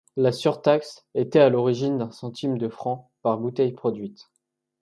La 0.17 0.31
surtaxe 0.31 1.05
était 1.13 1.37
à 1.41 1.49
l'origine 1.49 1.99
d'un 1.99 2.09
centime 2.09 2.57
de 2.57 2.69
francs 2.69 3.07
par 3.21 3.37
bouteille 3.37 3.71
produite. 3.73 4.31